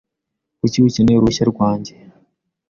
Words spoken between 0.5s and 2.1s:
Kuki ukeneye uruhushya rwanjye?